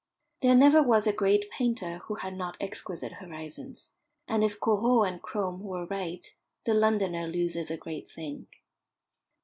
There 0.41 0.55
never 0.55 0.81
was 0.81 1.05
a 1.05 1.13
great 1.13 1.51
painter 1.51 1.99
who 2.05 2.15
had 2.15 2.35
not 2.35 2.57
exquisite 2.59 3.11
horizons, 3.11 3.93
and 4.27 4.43
if 4.43 4.59
Corot 4.59 5.07
and 5.07 5.21
Crome 5.21 5.61
were 5.61 5.85
right, 5.85 6.25
the 6.63 6.73
Londoner 6.73 7.27
loses 7.27 7.69
a 7.69 7.77
great 7.77 8.09
thing. 8.09 8.47